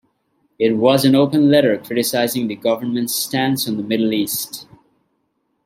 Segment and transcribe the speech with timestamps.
[0.57, 4.65] It was an open letter criticising the government's stance on the Middle East.